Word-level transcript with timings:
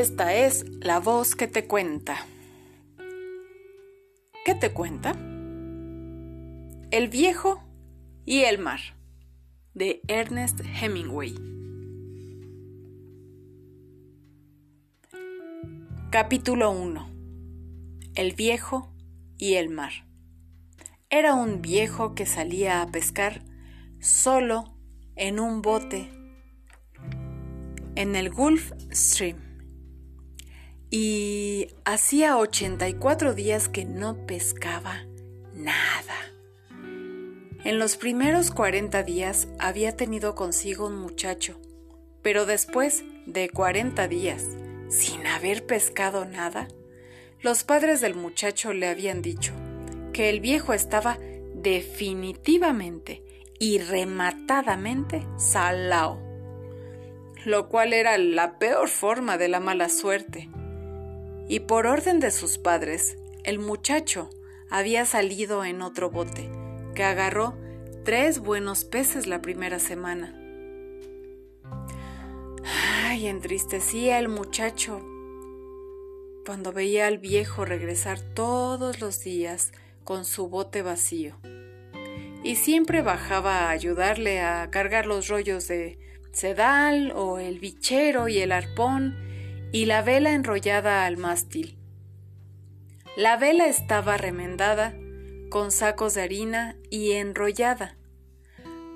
Esta 0.00 0.34
es 0.34 0.64
la 0.80 0.98
voz 0.98 1.36
que 1.36 1.46
te 1.46 1.66
cuenta. 1.66 2.24
¿Qué 4.46 4.54
te 4.54 4.72
cuenta? 4.72 5.12
El 6.90 7.08
viejo 7.08 7.62
y 8.24 8.44
el 8.44 8.58
mar, 8.58 8.80
de 9.74 10.00
Ernest 10.08 10.60
Hemingway. 10.60 11.34
Capítulo 16.08 16.70
1. 16.70 17.10
El 18.14 18.34
viejo 18.34 18.94
y 19.36 19.56
el 19.56 19.68
mar. 19.68 19.92
Era 21.10 21.34
un 21.34 21.60
viejo 21.60 22.14
que 22.14 22.24
salía 22.24 22.80
a 22.80 22.90
pescar 22.90 23.42
solo 24.00 24.64
en 25.14 25.38
un 25.38 25.60
bote 25.60 26.08
en 27.96 28.16
el 28.16 28.30
Gulf 28.30 28.72
Stream 28.90 29.49
y 30.90 31.68
hacía 31.84 32.36
84 32.36 33.34
días 33.34 33.68
que 33.68 33.84
no 33.84 34.26
pescaba 34.26 35.06
nada. 35.54 36.16
En 37.62 37.78
los 37.78 37.96
primeros 37.96 38.50
40 38.50 39.02
días 39.04 39.46
había 39.58 39.96
tenido 39.96 40.34
consigo 40.34 40.86
un 40.86 40.96
muchacho, 40.96 41.60
pero 42.22 42.44
después 42.44 43.04
de 43.26 43.48
40 43.50 44.08
días, 44.08 44.44
sin 44.88 45.26
haber 45.26 45.64
pescado 45.64 46.24
nada, 46.24 46.66
los 47.40 47.62
padres 47.62 48.00
del 48.00 48.16
muchacho 48.16 48.72
le 48.72 48.88
habían 48.88 49.22
dicho 49.22 49.52
que 50.12 50.28
el 50.28 50.40
viejo 50.40 50.72
estaba 50.72 51.18
definitivamente 51.54 53.22
y 53.60 53.78
rematadamente 53.78 55.24
salao, 55.38 56.20
lo 57.44 57.68
cual 57.68 57.92
era 57.92 58.18
la 58.18 58.58
peor 58.58 58.88
forma 58.88 59.38
de 59.38 59.48
la 59.48 59.60
mala 59.60 59.88
suerte 59.88 60.50
y 61.50 61.58
por 61.58 61.88
orden 61.88 62.20
de 62.20 62.30
sus 62.30 62.58
padres, 62.58 63.18
el 63.42 63.58
muchacho 63.58 64.30
había 64.70 65.04
salido 65.04 65.64
en 65.64 65.82
otro 65.82 66.08
bote, 66.08 66.48
que 66.94 67.02
agarró 67.02 67.58
tres 68.04 68.38
buenos 68.38 68.84
peces 68.84 69.26
la 69.26 69.42
primera 69.42 69.80
semana. 69.80 70.32
Ay, 73.04 73.26
entristecía 73.26 74.20
el 74.20 74.28
muchacho 74.28 75.04
cuando 76.46 76.72
veía 76.72 77.08
al 77.08 77.18
viejo 77.18 77.64
regresar 77.64 78.20
todos 78.20 79.00
los 79.00 79.24
días 79.24 79.72
con 80.04 80.24
su 80.24 80.48
bote 80.48 80.82
vacío. 80.82 81.36
Y 82.44 82.54
siempre 82.54 83.02
bajaba 83.02 83.62
a 83.62 83.70
ayudarle 83.70 84.40
a 84.40 84.70
cargar 84.70 85.06
los 85.06 85.26
rollos 85.26 85.66
de 85.66 85.98
sedal 86.30 87.10
o 87.10 87.40
el 87.40 87.58
bichero 87.58 88.28
y 88.28 88.38
el 88.38 88.52
arpón 88.52 89.29
y 89.72 89.84
la 89.84 90.02
vela 90.02 90.32
enrollada 90.32 91.06
al 91.06 91.16
mástil. 91.16 91.78
La 93.16 93.36
vela 93.36 93.66
estaba 93.66 94.16
remendada 94.16 94.94
con 95.50 95.70
sacos 95.72 96.14
de 96.14 96.22
harina 96.22 96.76
y 96.90 97.12
enrollada. 97.12 97.96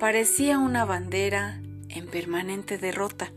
Parecía 0.00 0.58
una 0.58 0.84
bandera 0.84 1.60
en 1.88 2.06
permanente 2.06 2.78
derrota. 2.78 3.32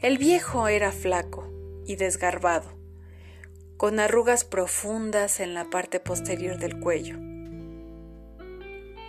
El 0.00 0.18
viejo 0.18 0.68
era 0.68 0.92
flaco 0.92 1.48
y 1.86 1.96
desgarbado, 1.96 2.78
con 3.76 3.98
arrugas 3.98 4.44
profundas 4.44 5.40
en 5.40 5.54
la 5.54 5.64
parte 5.64 6.00
posterior 6.00 6.58
del 6.58 6.78
cuello. 6.78 7.16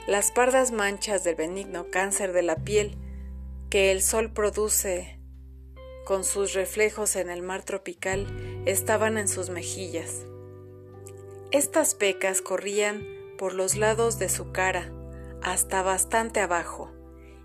Las 0.08 0.32
pardas 0.32 0.72
manchas 0.72 1.24
del 1.24 1.36
benigno 1.36 1.92
cáncer 1.92 2.34
de 2.34 2.42
la 2.42 2.56
piel 2.56 2.98
que 3.70 3.92
el 3.92 4.02
sol 4.02 4.32
produce 4.32 5.19
con 6.06 6.24
sus 6.24 6.54
reflejos 6.54 7.16
en 7.16 7.30
el 7.30 7.42
mar 7.42 7.64
tropical, 7.64 8.28
estaban 8.66 9.18
en 9.18 9.28
sus 9.28 9.50
mejillas. 9.50 10.26
Estas 11.52 11.96
pecas 11.96 12.42
corrían 12.42 13.08
por 13.38 13.54
los 13.54 13.76
lados 13.76 14.20
de 14.20 14.30
su 14.30 14.52
cara 14.52 14.92
hasta 15.42 15.82
bastante 15.82 16.40
abajo, 16.42 16.92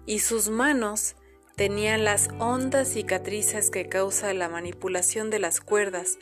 y 0.07 0.19
sus 0.19 0.51
manos 0.51 1.17
tenían 1.57 2.05
las 2.05 2.29
hondas 2.39 2.89
cicatrices 2.89 3.71
que 3.71 3.89
causa 3.89 4.35
la 4.35 4.49
manipulación 4.49 5.31
de 5.31 5.39
las 5.39 5.61
cuerdas 5.61 6.19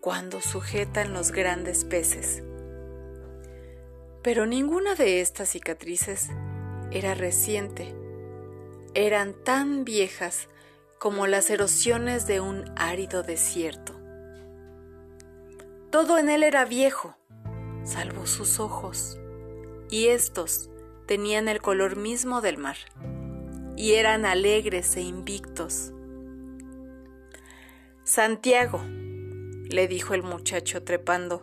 cuando 0.00 0.40
sujetan 0.40 1.12
los 1.12 1.30
grandes 1.30 1.84
peces. 1.84 2.42
Pero 4.22 4.46
ninguna 4.46 4.94
de 4.94 5.20
estas 5.20 5.50
cicatrices 5.50 6.28
era 6.90 7.14
reciente. 7.14 7.94
Eran 8.94 9.34
tan 9.44 9.84
viejas 9.84 10.48
como 11.02 11.26
las 11.26 11.50
erosiones 11.50 12.28
de 12.28 12.38
un 12.38 12.64
árido 12.76 13.24
desierto. 13.24 13.92
Todo 15.90 16.16
en 16.16 16.28
él 16.28 16.44
era 16.44 16.64
viejo, 16.64 17.16
salvo 17.82 18.24
sus 18.24 18.60
ojos, 18.60 19.18
y 19.90 20.06
estos 20.06 20.70
tenían 21.08 21.48
el 21.48 21.60
color 21.60 21.96
mismo 21.96 22.40
del 22.40 22.56
mar, 22.56 22.76
y 23.76 23.94
eran 23.94 24.24
alegres 24.24 24.96
e 24.96 25.00
invictos. 25.00 25.90
Santiago, 28.04 28.80
le 28.84 29.88
dijo 29.88 30.14
el 30.14 30.22
muchacho 30.22 30.84
trepando 30.84 31.42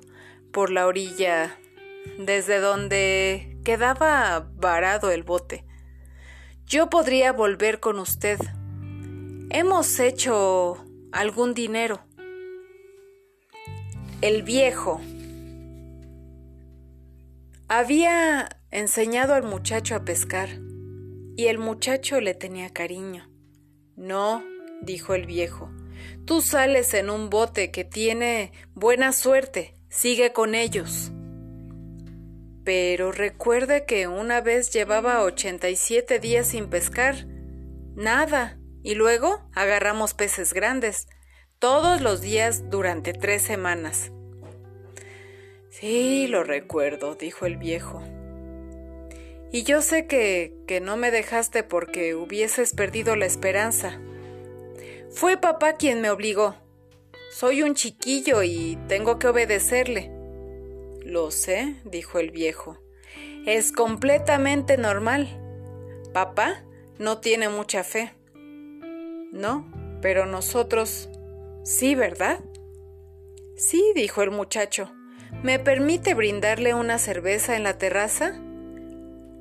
por 0.54 0.70
la 0.70 0.88
orilla 0.88 1.60
desde 2.18 2.62
donde 2.62 3.58
quedaba 3.66 4.50
varado 4.56 5.12
el 5.12 5.24
bote. 5.24 5.66
Yo 6.66 6.90
podría 6.90 7.34
volver 7.34 7.82
con 7.82 8.00
usted 8.00 8.40
hemos 9.50 10.00
hecho 10.00 10.78
algún 11.12 11.54
dinero. 11.54 12.02
El 14.22 14.44
viejo 14.44 15.02
había 17.68 18.50
enseñado 18.72 19.34
al 19.34 19.44
muchacho 19.44 19.96
a 19.96 20.06
pescar 20.06 20.50
y 21.36 21.48
el 21.48 21.58
muchacho 21.58 22.22
le 22.22 22.34
tenía 22.36 22.70
cariño. 22.70 23.30
No, 23.96 24.44
dijo 24.82 25.14
el 25.14 25.26
viejo, 25.26 25.72
tú 26.26 26.42
sales 26.42 26.94
en 26.94 27.10
un 27.10 27.30
bote 27.30 27.72
que 27.72 27.84
tiene 27.84 28.52
buena 28.76 29.14
suerte, 29.14 29.76
sigue 29.90 30.32
con 30.32 30.54
ellos. 30.54 31.12
Pero 32.64 33.12
recuerde 33.12 33.86
que 33.86 34.08
una 34.08 34.42
vez 34.42 34.72
llevaba 34.72 35.24
87 35.24 36.20
días 36.20 36.48
sin 36.48 36.70
pescar. 36.70 37.26
Nada. 37.96 38.59
Y 38.84 38.96
luego 38.96 39.42
agarramos 39.54 40.14
peces 40.14 40.54
grandes, 40.54 41.08
todos 41.60 42.02
los 42.02 42.22
días 42.22 42.70
durante 42.70 43.14
tres 43.14 43.42
semanas. 43.42 44.12
Sí, 45.70 46.28
lo 46.28 46.44
recuerdo, 46.44 47.16
dijo 47.16 47.46
el 47.46 47.58
viejo. 47.58 48.02
Y 49.52 49.64
yo 49.64 49.82
sé 49.82 50.08
que, 50.08 50.54
que 50.68 50.80
no 50.80 50.96
me 50.98 51.12
dejaste 51.12 51.64
porque 51.64 52.16
hubieses 52.16 52.74
perdido 52.74 53.16
la 53.16 53.26
esperanza. 53.26 54.00
Fue 55.10 55.38
papá 55.38 55.74
quien 55.74 56.02
me 56.02 56.10
obligó. 56.12 56.56
Soy 57.32 57.62
un 57.64 57.76
chiquillo 57.76 58.44
y 58.44 58.78
tengo 58.88 59.20
que 59.20 59.28
obedecerle. 59.28 60.12
Lo 61.04 61.32
sé, 61.32 61.76
dijo 61.84 62.20
el 62.20 62.32
viejo. 62.32 62.78
Es 63.46 63.72
completamente 63.72 64.78
normal. 64.78 65.28
Papá 66.14 66.64
no 67.00 67.20
tiene 67.20 67.50
mucha 67.50 67.84
fe. 67.84 68.14
No, 69.32 69.70
pero 70.02 70.26
nosotros... 70.26 71.10
Sí, 71.64 71.94
¿verdad? 71.94 72.40
Sí, 73.56 73.92
dijo 73.94 74.22
el 74.22 74.32
muchacho. 74.32 74.92
¿Me 75.44 75.60
permite 75.60 76.14
brindarle 76.14 76.74
una 76.74 76.98
cerveza 76.98 77.56
en 77.56 77.64
la 77.64 77.78
terraza? 77.78 78.40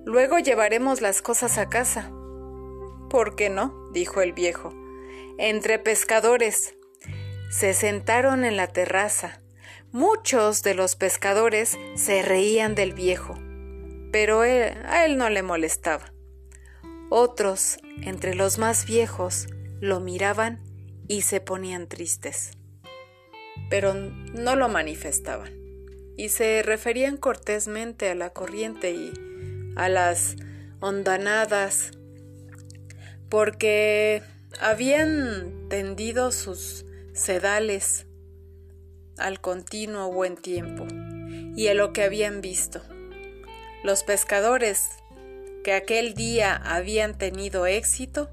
Luego 0.05 0.39
llevaremos 0.39 1.01
las 1.01 1.23
cosas 1.23 1.59
a 1.59 1.69
casa. 1.69 2.11
¿Por 3.09 3.37
qué 3.37 3.49
no? 3.49 3.91
dijo 3.93 4.21
el 4.21 4.33
viejo. 4.33 4.75
Entre 5.39 5.79
pescadores. 5.79 6.75
Se 7.51 7.73
sentaron 7.73 8.45
en 8.45 8.57
la 8.57 8.67
terraza. 8.67 9.41
Muchos 9.93 10.63
de 10.63 10.75
los 10.75 10.97
pescadores 10.97 11.79
se 11.95 12.21
reían 12.23 12.75
del 12.75 12.93
viejo, 12.93 13.39
pero 14.13 14.41
a 14.43 15.05
él 15.07 15.17
no 15.17 15.31
le 15.31 15.43
molestaba. 15.43 16.13
Otros, 17.09 17.79
entre 18.03 18.35
los 18.35 18.59
más 18.59 18.85
viejos, 18.85 19.47
lo 19.81 20.01
miraban 20.01 20.61
y 21.07 21.23
se 21.23 21.41
ponían 21.41 21.89
tristes, 21.89 22.53
pero 23.71 23.95
no 23.95 24.57
lo 24.57 24.69
manifestaban 24.69 25.59
y 26.19 26.31
se 26.31 26.63
referían 26.63 27.17
cortésmente 27.17 28.11
a 28.11 28.15
la 28.17 28.31
corriente 28.31 28.91
y 28.91 29.13
a 29.77 29.89
las 29.89 30.35
ondanadas 30.81 31.93
porque 33.29 34.23
habían 34.61 35.69
tendido 35.69 36.33
sus 36.33 36.85
sedales 37.13 38.07
al 39.17 39.41
continuo 39.41 40.13
buen 40.13 40.37
tiempo 40.37 40.87
y 41.57 41.69
a 41.69 41.75
lo 41.75 41.93
que 41.93 42.03
habían 42.03 42.41
visto. 42.41 42.83
Los 43.85 44.03
pescadores 44.03 44.89
que 45.63 45.73
aquel 45.73 46.15
día 46.15 46.55
habían 46.57 47.17
tenido 47.17 47.67
éxito 47.67 48.31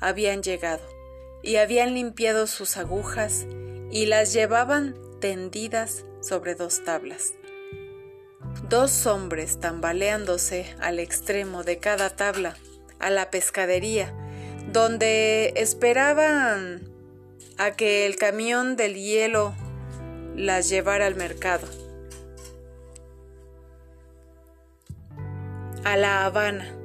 habían 0.00 0.42
llegado 0.42 0.82
y 1.42 1.56
habían 1.56 1.94
limpiado 1.94 2.46
sus 2.46 2.76
agujas 2.76 3.46
y 3.90 4.06
las 4.06 4.32
llevaban 4.32 4.96
tendidas 5.20 6.04
sobre 6.20 6.54
dos 6.54 6.84
tablas. 6.84 7.34
Dos 8.68 9.06
hombres 9.06 9.60
tambaleándose 9.60 10.74
al 10.80 10.98
extremo 10.98 11.64
de 11.64 11.78
cada 11.78 12.10
tabla, 12.10 12.56
a 12.98 13.10
la 13.10 13.30
pescadería, 13.30 14.14
donde 14.72 15.52
esperaban 15.56 16.88
a 17.58 17.72
que 17.72 18.06
el 18.06 18.16
camión 18.16 18.76
del 18.76 18.94
hielo 18.94 19.54
las 20.36 20.68
llevara 20.68 21.06
al 21.06 21.16
mercado. 21.16 21.66
A 25.84 25.96
La 25.96 26.24
Habana. 26.24 26.79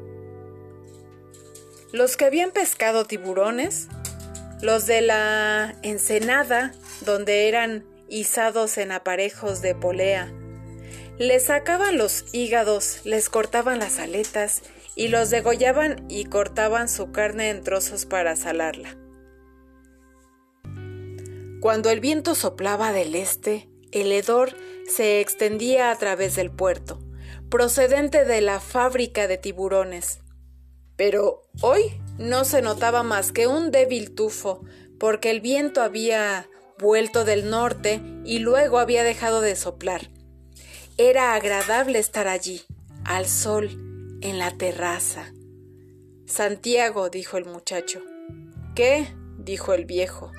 Los 1.96 2.18
que 2.18 2.26
habían 2.26 2.52
pescado 2.52 3.06
tiburones, 3.06 3.88
los 4.62 4.86
de 4.86 5.00
la 5.00 5.78
ensenada, 5.82 6.74
donde 7.06 7.48
eran 7.48 7.86
izados 8.10 8.78
en 8.78 8.92
aparejos 8.92 9.62
de 9.62 9.76
polea, 9.76 10.30
les 11.18 11.46
sacaban 11.46 11.98
los 11.98 12.26
hígados, 12.34 13.00
les 13.06 13.30
cortaban 13.30 13.80
las 13.80 14.00
aletas 14.00 14.62
y 14.98 15.08
los 15.08 15.30
degollaban 15.30 16.06
y 16.10 16.26
cortaban 16.26 16.90
su 16.90 17.14
carne 17.14 17.50
en 17.50 17.64
trozos 17.64 18.06
para 18.06 18.36
salarla. 18.36 18.98
Cuando 21.62 21.90
el 21.92 22.02
viento 22.02 22.36
soplaba 22.36 22.92
del 22.92 23.16
este, 23.16 23.70
el 23.94 24.12
hedor 24.12 24.54
se 24.86 25.22
extendía 25.22 25.92
a 25.92 25.96
través 25.96 26.36
del 26.36 26.52
puerto, 26.52 27.00
procedente 27.50 28.26
de 28.26 28.42
la 28.42 28.60
fábrica 28.60 29.30
de 29.30 29.38
tiburones. 29.38 30.25
Pero 30.96 31.44
hoy 31.62 32.00
no 32.18 32.46
se 32.46 32.62
notaba 32.62 33.04
más 33.04 33.32
que 33.32 33.48
un 33.48 33.72
débil 33.72 34.16
tufo, 34.16 34.64
porque 35.00 35.32
el 35.32 35.42
viento 35.42 35.82
había 35.82 36.50
vuelto 36.80 37.26
del 37.26 37.50
norte 37.50 38.02
y 38.24 38.40
luego 38.40 38.80
había 38.80 39.04
dejado 39.04 39.42
de 39.42 39.56
soplar. 39.56 40.10
Era 40.98 41.34
agradable 41.34 42.00
estar 42.00 42.28
allí, 42.28 42.64
al 43.04 43.28
sol, 43.28 43.70
en 44.22 44.40
la 44.40 44.52
terraza. 44.52 45.34
Santiago, 46.26 47.10
dijo 47.10 47.38
el 47.38 47.46
muchacho. 47.46 48.02
¿Qué? 48.76 49.08
dijo 49.38 49.74
el 49.74 49.86
viejo. 49.86 50.32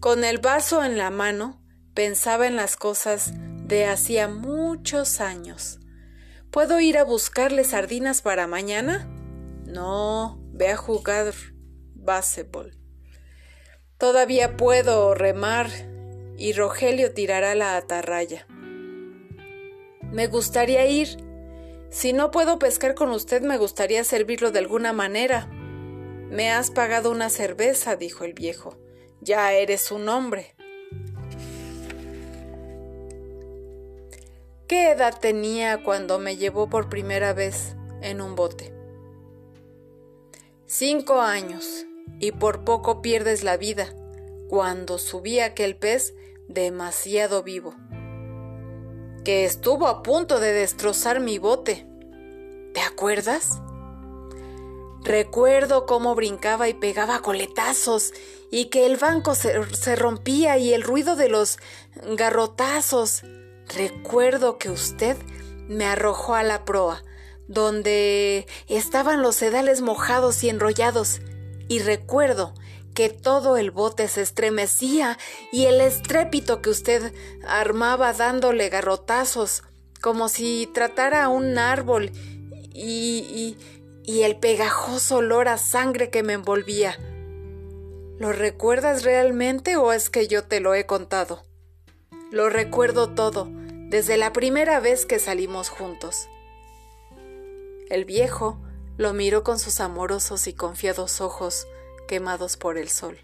Con 0.00 0.24
el 0.24 0.38
vaso 0.38 0.82
en 0.82 0.98
la 0.98 1.10
mano, 1.10 1.60
pensaba 1.94 2.46
en 2.46 2.56
las 2.56 2.76
cosas 2.76 3.32
de 3.66 3.86
hacía 3.86 4.28
muchos 4.28 5.20
años. 5.20 5.78
¿Puedo 6.50 6.80
ir 6.80 6.98
a 6.98 7.04
buscarle 7.04 7.64
sardinas 7.64 8.22
para 8.22 8.46
mañana? 8.46 9.08
No, 9.68 10.40
ve 10.54 10.70
a 10.70 10.78
jugar 10.78 11.34
baseball. 11.94 12.72
Todavía 13.98 14.56
puedo 14.56 15.14
remar 15.14 15.68
y 16.38 16.54
Rogelio 16.54 17.12
tirará 17.12 17.54
la 17.54 17.76
atarraya. 17.76 18.46
Me 20.10 20.26
gustaría 20.26 20.86
ir. 20.86 21.18
Si 21.90 22.14
no 22.14 22.30
puedo 22.30 22.58
pescar 22.58 22.94
con 22.94 23.10
usted, 23.10 23.42
me 23.42 23.58
gustaría 23.58 24.04
servirlo 24.04 24.52
de 24.52 24.60
alguna 24.60 24.94
manera. 24.94 25.48
Me 26.30 26.50
has 26.50 26.70
pagado 26.70 27.10
una 27.10 27.28
cerveza, 27.28 27.96
dijo 27.96 28.24
el 28.24 28.32
viejo. 28.32 28.78
Ya 29.20 29.52
eres 29.52 29.92
un 29.92 30.08
hombre. 30.08 30.54
¿Qué 34.66 34.92
edad 34.92 35.18
tenía 35.20 35.82
cuando 35.84 36.18
me 36.18 36.38
llevó 36.38 36.70
por 36.70 36.88
primera 36.88 37.34
vez 37.34 37.76
en 38.00 38.22
un 38.22 38.34
bote? 38.34 38.77
Cinco 40.70 41.20
años, 41.20 41.86
y 42.20 42.30
por 42.32 42.62
poco 42.62 43.02
pierdes 43.02 43.42
la 43.42 43.56
vida 43.56 43.92
cuando 44.48 44.98
subí 44.98 45.40
aquel 45.40 45.76
pez 45.76 46.14
demasiado 46.46 47.42
vivo 47.42 47.74
que 49.28 49.44
estuvo 49.44 49.88
a 49.88 50.02
punto 50.02 50.40
de 50.40 50.54
destrozar 50.54 51.20
mi 51.20 51.38
bote. 51.38 51.86
¿Te 52.72 52.80
acuerdas? 52.80 53.60
Recuerdo 55.04 55.84
cómo 55.84 56.14
brincaba 56.14 56.68
y 56.70 56.72
pegaba 56.72 57.20
coletazos 57.20 58.14
y 58.50 58.70
que 58.70 58.86
el 58.86 58.96
banco 58.96 59.34
se, 59.34 59.96
rompía 59.96 60.56
y 60.56 60.72
el 60.72 60.82
ruido 60.82 61.14
de 61.14 61.28
los 61.28 61.58
garrotazos. 62.16 63.22
Recuerdo 63.76 64.56
que 64.56 64.70
usted 64.70 65.18
me 65.68 65.84
arrojó 65.84 66.34
a 66.34 66.42
la 66.42 66.64
proa, 66.64 67.04
donde 67.48 68.46
estaban 68.68 69.22
los 69.22 69.34
sedales 69.34 69.80
mojados 69.80 70.44
y 70.44 70.50
enrollados, 70.50 71.20
y 71.66 71.80
recuerdo 71.80 72.54
que 72.94 73.08
todo 73.08 73.56
el 73.56 73.70
bote 73.70 74.08
se 74.08 74.22
estremecía 74.22 75.18
y 75.52 75.64
el 75.66 75.80
estrépito 75.80 76.62
que 76.62 76.70
usted 76.70 77.12
armaba 77.46 78.12
dándole 78.12 78.68
garrotazos, 78.68 79.62
como 80.00 80.28
si 80.28 80.68
tratara 80.72 81.28
un 81.28 81.58
árbol, 81.58 82.12
y, 82.72 83.56
y 84.04 84.22
el 84.22 84.36
pegajoso 84.36 85.16
olor 85.16 85.48
a 85.48 85.58
sangre 85.58 86.10
que 86.10 86.22
me 86.22 86.34
envolvía. 86.34 86.96
¿Lo 88.18 88.32
recuerdas 88.32 89.04
realmente 89.04 89.76
o 89.76 89.92
es 89.92 90.10
que 90.10 90.28
yo 90.28 90.44
te 90.44 90.60
lo 90.60 90.74
he 90.74 90.86
contado? 90.86 91.44
Lo 92.30 92.50
recuerdo 92.50 93.10
todo, 93.10 93.48
desde 93.50 94.16
la 94.16 94.32
primera 94.32 94.80
vez 94.80 95.06
que 95.06 95.18
salimos 95.18 95.68
juntos. 95.68 96.28
El 97.90 98.04
viejo 98.04 98.60
lo 98.96 99.12
miró 99.14 99.44
con 99.44 99.58
sus 99.58 99.80
amorosos 99.80 100.46
y 100.46 100.52
confiados 100.52 101.20
ojos, 101.20 101.66
quemados 102.06 102.56
por 102.56 102.76
el 102.76 102.88
sol. 102.88 103.18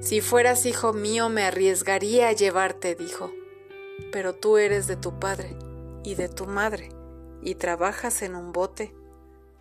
Si 0.00 0.20
fueras 0.20 0.66
hijo 0.66 0.92
mío 0.92 1.28
me 1.28 1.42
arriesgaría 1.42 2.28
a 2.28 2.32
llevarte, 2.32 2.94
dijo, 2.94 3.32
pero 4.12 4.34
tú 4.34 4.58
eres 4.58 4.86
de 4.86 4.96
tu 4.96 5.18
padre 5.18 5.56
y 6.04 6.14
de 6.14 6.28
tu 6.28 6.46
madre 6.46 6.90
y 7.42 7.54
trabajas 7.56 8.22
en 8.22 8.34
un 8.34 8.52
bote 8.52 8.94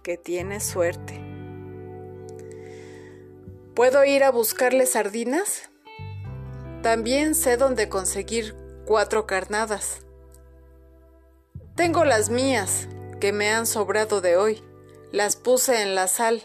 que 0.04 0.18
tiene 0.18 0.60
suerte. 0.60 1.20
¿Puedo 3.74 4.06
ir 4.06 4.24
a 4.24 4.32
buscarle 4.32 4.86
sardinas? 4.86 5.70
También 6.84 7.34
sé 7.34 7.58
dónde 7.58 7.90
conseguir 7.90 8.56
cuatro 8.86 9.26
carnadas. 9.26 10.02
Tengo 11.76 12.06
las 12.06 12.30
mías, 12.30 12.88
que 13.26 13.34
me 13.34 13.50
han 13.50 13.66
sobrado 13.66 14.22
de 14.22 14.38
hoy. 14.38 14.62
Las 15.12 15.36
puse 15.36 15.82
en 15.82 15.96
la 15.96 16.08
sal 16.08 16.44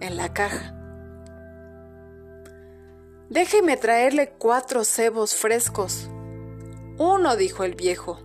en 0.00 0.16
la 0.16 0.32
caja. 0.32 0.74
Déjeme 3.28 3.76
traerle 3.76 4.32
cuatro 4.38 4.84
cebos 4.84 5.34
frescos. 5.34 6.08
Uno, 6.96 7.36
dijo 7.36 7.64
el 7.64 7.74
viejo. 7.74 8.18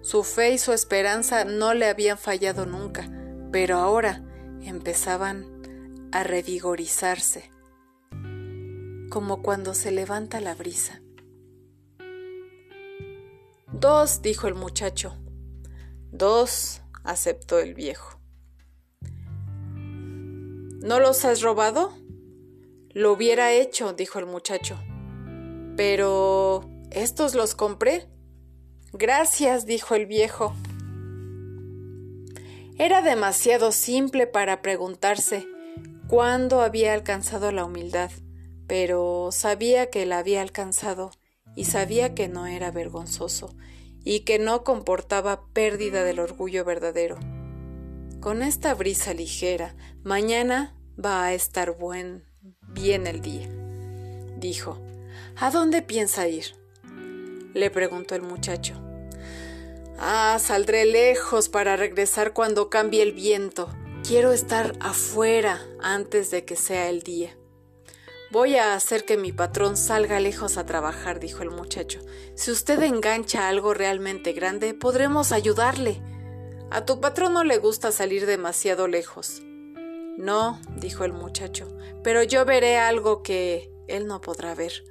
Su 0.00 0.24
fe 0.24 0.54
y 0.54 0.58
su 0.58 0.72
esperanza 0.72 1.44
no 1.44 1.74
le 1.74 1.86
habían 1.86 2.18
fallado 2.18 2.66
nunca, 2.66 3.08
pero 3.52 3.76
ahora 3.76 4.24
empezaban 4.60 5.46
a 6.10 6.24
revigorizarse, 6.24 7.52
como 9.10 9.42
cuando 9.42 9.74
se 9.74 9.92
levanta 9.92 10.40
la 10.40 10.56
brisa. 10.56 11.00
Dos, 13.72 14.22
dijo 14.22 14.48
el 14.48 14.56
muchacho. 14.56 15.16
Dos, 16.10 16.81
aceptó 17.04 17.58
el 17.58 17.74
viejo. 17.74 18.20
¿No 20.82 20.98
los 20.98 21.24
has 21.24 21.42
robado? 21.42 21.92
Lo 22.90 23.12
hubiera 23.12 23.52
hecho, 23.52 23.92
dijo 23.92 24.18
el 24.18 24.26
muchacho. 24.26 24.78
Pero... 25.76 26.68
¿Estos 26.90 27.34
los 27.34 27.54
compré? 27.54 28.08
Gracias, 28.92 29.64
dijo 29.64 29.94
el 29.94 30.04
viejo. 30.06 30.54
Era 32.76 33.00
demasiado 33.00 33.72
simple 33.72 34.26
para 34.26 34.60
preguntarse 34.60 35.46
cuándo 36.08 36.60
había 36.60 36.92
alcanzado 36.92 37.50
la 37.52 37.64
humildad, 37.64 38.10
pero 38.66 39.30
sabía 39.30 39.88
que 39.88 40.04
la 40.04 40.18
había 40.18 40.42
alcanzado 40.42 41.12
y 41.56 41.64
sabía 41.64 42.14
que 42.14 42.28
no 42.28 42.46
era 42.46 42.70
vergonzoso 42.70 43.54
y 44.04 44.20
que 44.20 44.38
no 44.38 44.64
comportaba 44.64 45.46
pérdida 45.52 46.04
del 46.04 46.20
orgullo 46.20 46.64
verdadero. 46.64 47.18
Con 48.20 48.42
esta 48.42 48.74
brisa 48.74 49.14
ligera, 49.14 49.74
mañana 50.04 50.76
va 51.02 51.24
a 51.24 51.34
estar 51.34 51.76
buen, 51.76 52.24
bien 52.68 53.06
el 53.06 53.20
día. 53.20 53.48
Dijo, 54.38 54.78
¿A 55.36 55.50
dónde 55.50 55.82
piensa 55.82 56.28
ir? 56.28 56.54
Le 57.54 57.70
preguntó 57.70 58.14
el 58.14 58.22
muchacho. 58.22 58.74
Ah, 59.98 60.38
saldré 60.40 60.84
lejos 60.84 61.48
para 61.48 61.76
regresar 61.76 62.32
cuando 62.32 62.70
cambie 62.70 63.02
el 63.02 63.12
viento. 63.12 63.68
Quiero 64.06 64.32
estar 64.32 64.74
afuera 64.80 65.60
antes 65.80 66.30
de 66.30 66.44
que 66.44 66.56
sea 66.56 66.88
el 66.88 67.02
día. 67.02 67.36
Voy 68.32 68.56
a 68.56 68.72
hacer 68.72 69.04
que 69.04 69.18
mi 69.18 69.30
patrón 69.30 69.76
salga 69.76 70.18
lejos 70.18 70.56
a 70.56 70.64
trabajar, 70.64 71.20
dijo 71.20 71.42
el 71.42 71.50
muchacho. 71.50 72.00
Si 72.34 72.50
usted 72.50 72.82
engancha 72.82 73.46
algo 73.46 73.74
realmente 73.74 74.32
grande, 74.32 74.72
podremos 74.72 75.32
ayudarle. 75.32 76.00
A 76.70 76.86
tu 76.86 76.98
patrón 76.98 77.34
no 77.34 77.44
le 77.44 77.58
gusta 77.58 77.92
salir 77.92 78.24
demasiado 78.24 78.88
lejos. 78.88 79.42
No, 80.16 80.58
dijo 80.76 81.04
el 81.04 81.12
muchacho, 81.12 81.68
pero 82.02 82.22
yo 82.22 82.46
veré 82.46 82.78
algo 82.78 83.22
que 83.22 83.70
él 83.86 84.06
no 84.06 84.22
podrá 84.22 84.54
ver. 84.54 84.82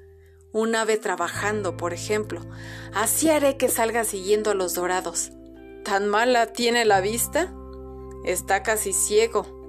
Un 0.52 0.76
ave 0.76 0.98
trabajando, 0.98 1.78
por 1.78 1.94
ejemplo. 1.94 2.42
Así 2.94 3.32
haré 3.32 3.58
que 3.58 3.70
salga 3.70 4.04
siguiendo 4.04 4.52
a 4.52 4.54
los 4.54 4.76
dorados. 4.76 5.32
¿Tan 5.84 6.08
mala 6.08 6.54
tiene 6.54 6.86
la 6.86 7.02
vista? 7.02 7.52
Está 8.24 8.62
casi 8.62 8.94
ciego. 8.94 9.61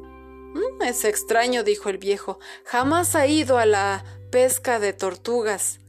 Mm, 0.54 0.82
es 0.82 1.04
extraño, 1.04 1.64
dijo 1.64 1.88
el 1.88 1.98
viejo. 1.98 2.38
Jamás 2.64 3.14
ha 3.14 3.26
ido 3.26 3.58
a 3.58 3.66
la 3.66 4.04
pesca 4.30 4.78
de 4.78 4.92
tortugas. 4.92 5.80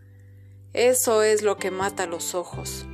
Eso 0.74 1.24
es 1.24 1.42
lo 1.42 1.58
que 1.58 1.72
mata 1.72 2.06
los 2.08 2.36
ojos. 2.36 2.86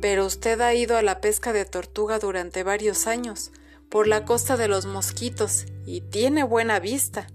Pero 0.00 0.26
usted 0.26 0.60
ha 0.60 0.74
ido 0.74 0.96
a 0.96 1.02
la 1.02 1.20
pesca 1.20 1.52
de 1.52 1.64
tortuga 1.64 2.18
durante 2.18 2.62
varios 2.62 3.06
años, 3.06 3.50
por 3.88 4.06
la 4.06 4.24
costa 4.24 4.56
de 4.56 4.68
los 4.68 4.86
mosquitos, 4.86 5.66
y 5.84 6.00
tiene 6.02 6.44
buena 6.44 6.80
vista. 6.80 7.26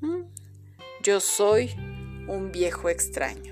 Mm, 0.00 0.22
yo 1.02 1.20
soy 1.20 1.74
un 2.28 2.50
viejo 2.52 2.88
extraño. 2.88 3.51